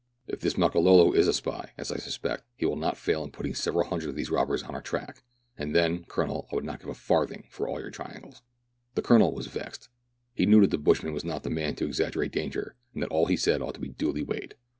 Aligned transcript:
If 0.25 0.39
this 0.39 0.57
Makololo 0.57 1.11
is 1.11 1.27
a 1.27 1.33
spy, 1.33 1.73
as 1.77 1.91
I 1.91 1.97
suspect, 1.97 2.45
he 2.55 2.65
will 2.65 2.75
not 2.75 2.97
fail 2.97 3.23
in 3.23 3.29
putting 3.29 3.53
several 3.53 3.85
hundred 3.87 4.09
of 4.09 4.15
these 4.15 4.31
robbers 4.31 4.63
on 4.63 4.73
our 4.73 4.81
track, 4.81 5.21
and 5.59 5.75
then, 5.75 6.05
Colonel, 6.05 6.47
I 6.51 6.55
would 6.55 6.63
not 6.65 6.79
give 6.79 6.89
a 6.89 6.95
farthing 6.95 7.43
for 7.51 7.67
all 7.67 7.79
your 7.79 7.91
triangles." 7.91 8.41
The 8.95 9.03
Colonel 9.03 9.31
was 9.31 9.45
vexed. 9.45 9.89
He 10.33 10.47
knew 10.47 10.61
that 10.61 10.71
the 10.71 10.79
bushman 10.79 11.13
was 11.13 11.23
not 11.23 11.43
the 11.43 11.51
man 11.51 11.75
to 11.75 11.85
exaggerate 11.85 12.31
danger, 12.31 12.75
and 12.95 13.03
that 13.03 13.11
all 13.11 13.27
he 13.27 13.37
said 13.37 13.61
ought 13.61 13.75
to 13.75 13.79
be 13.79 13.89
duly 13.89 14.23
weighed. 14.23 14.55